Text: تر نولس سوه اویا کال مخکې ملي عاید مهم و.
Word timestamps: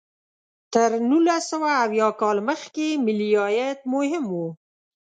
تر 0.73 0.91
نولس 1.09 1.43
سوه 1.51 1.69
اویا 1.83 2.07
کال 2.21 2.37
مخکې 2.49 2.85
ملي 3.05 3.29
عاید 3.43 3.79
مهم 3.93 4.23
و. 4.31 4.35